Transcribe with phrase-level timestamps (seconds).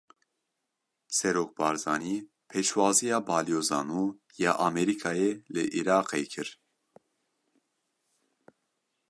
[1.15, 2.15] Serok Barzanî
[2.49, 4.03] pêşwaziya Balyoza nû
[4.41, 6.49] ya Amerîkayê li Iraqê kir.